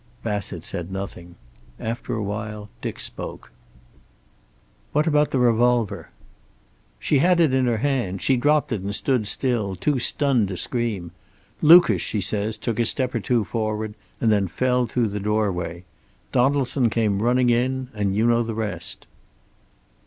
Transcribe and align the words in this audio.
Bassett 0.23 0.65
said 0.65 0.91
nothing. 0.91 1.35
After 1.79 2.19
a 2.19 2.25
silence 2.25 2.71
Dick 2.81 2.99
spoke: 2.99 3.51
"What 4.93 5.05
about 5.05 5.29
the 5.29 5.37
revolver?" 5.37 6.09
"She 6.97 7.19
had 7.19 7.39
it 7.39 7.53
in 7.53 7.67
her 7.67 7.77
hand. 7.77 8.19
She 8.19 8.35
dropped 8.35 8.71
it 8.71 8.81
and 8.81 8.95
stood 8.95 9.27
still, 9.27 9.75
too 9.75 9.99
stunned 9.99 10.47
to 10.47 10.57
scream. 10.57 11.11
Lucas, 11.61 12.01
she 12.01 12.19
says, 12.19 12.57
took 12.57 12.79
a 12.79 12.85
step 12.85 13.13
or 13.13 13.19
two 13.19 13.43
forward, 13.43 13.93
and 14.19 14.49
fell 14.49 14.87
through 14.87 15.09
the 15.09 15.19
doorway. 15.19 15.83
Donaldson 16.31 16.89
came 16.89 17.21
running 17.21 17.51
in, 17.51 17.89
and 17.93 18.15
you 18.15 18.25
know 18.25 18.41
the 18.41 18.55
rest." 18.55 19.05